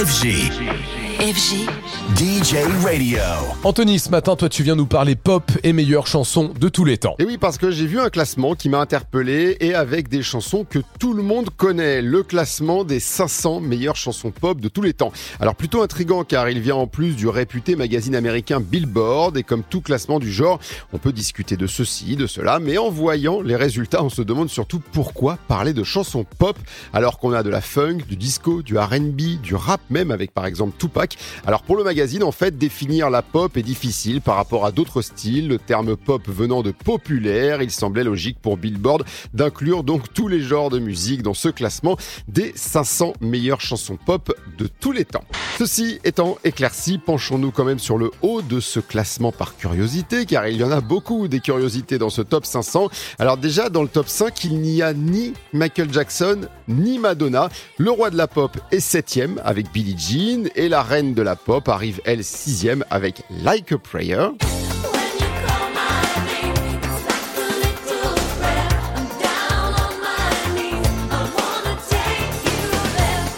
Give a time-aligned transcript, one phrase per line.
[0.00, 1.09] FG.
[1.20, 1.68] FG.
[2.16, 3.18] DJ Radio.
[3.62, 6.96] Anthony, ce matin, toi, tu viens nous parler pop et meilleures chansons de tous les
[6.96, 7.14] temps.
[7.18, 10.64] Et oui, parce que j'ai vu un classement qui m'a interpellé et avec des chansons
[10.64, 12.00] que tout le monde connaît.
[12.00, 15.12] Le classement des 500 meilleures chansons pop de tous les temps.
[15.40, 19.62] Alors plutôt intrigant car il vient en plus du réputé magazine américain Billboard et comme
[19.62, 20.58] tout classement du genre,
[20.94, 24.48] on peut discuter de ceci, de cela, mais en voyant les résultats, on se demande
[24.48, 26.58] surtout pourquoi parler de chansons pop
[26.94, 30.46] alors qu'on a de la funk, du disco, du R&B, du rap même avec par
[30.46, 31.09] exemple Tupac.
[31.46, 35.02] Alors pour le magazine, en fait, définir la pop est difficile par rapport à d'autres
[35.02, 35.48] styles.
[35.48, 40.40] Le terme pop venant de populaire, il semblait logique pour Billboard d'inclure donc tous les
[40.40, 41.96] genres de musique dans ce classement
[42.28, 45.24] des 500 meilleures chansons pop de tous les temps.
[45.60, 50.48] Ceci étant éclairci, penchons-nous quand même sur le haut de ce classement par curiosité, car
[50.48, 52.88] il y en a beaucoup des curiosités dans ce top 500.
[53.18, 57.50] Alors déjà, dans le top 5, il n'y a ni Michael Jackson, ni Madonna.
[57.76, 61.36] Le roi de la pop est septième avec Billie Jean, et la reine de la
[61.36, 64.28] pop arrive elle sixième avec Like a Prayer.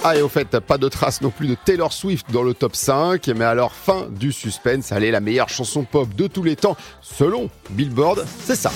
[0.04, 2.74] Ah et au fait, pas de trace non plus de Taylor Swift dans le top
[2.74, 6.76] 5, mais alors fin du suspense, allez, la meilleure chanson pop de tous les temps,
[7.00, 8.72] selon Billboard, c'est ça.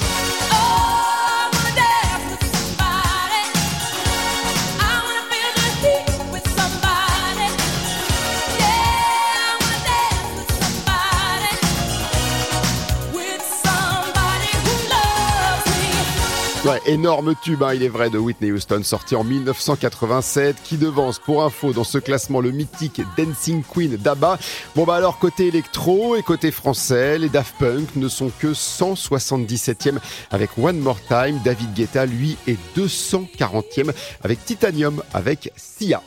[16.67, 21.21] Ouais, énorme tube, hein, il est vrai, de Whitney Houston, sorti en 1987, qui devance
[21.21, 24.37] pour info dans ce classement le mythique Dancing Queen d'ABBA.
[24.75, 29.99] Bon bah alors côté électro et côté français, les Daft Punk ne sont que 177e
[30.33, 31.41] avec One More Time.
[31.45, 33.93] David Guetta, lui, est 240e
[34.25, 36.03] avec Titanium avec Sia.